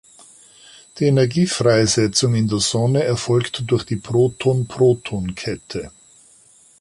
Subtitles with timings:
[0.97, 5.91] Die Energiefreisetzung in der Sonne erfolgt durch die Proton-Proton-Kette.